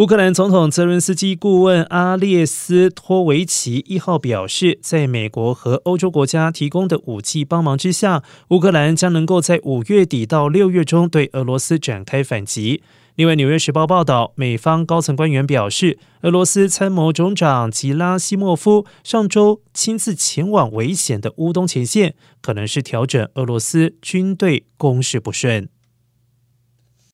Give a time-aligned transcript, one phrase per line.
[0.00, 12.82] 乌克兰总统泽伦斯基顾问阿列斯托维奇一号表示在美国和欧洲国家提供的武器帮忙之下乌克兰将能够在五月底到六月中对俄罗斯展开反击。
[13.16, 25.68] 另外纽约时报报道美方高层官员表示俄罗斯参谋总长吉拉西莫夫上周亲自前往危险的乌东前线可能是调整俄罗斯军队攻势不顺。